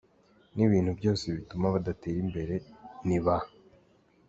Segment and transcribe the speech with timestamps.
[0.55, 2.55] n’ibintu byose bituma badatera imbere.
[3.07, 3.37] Ni ba